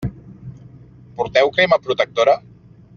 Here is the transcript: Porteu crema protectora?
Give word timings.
Porteu 1.19 1.53
crema 1.59 1.81
protectora? 1.89 2.39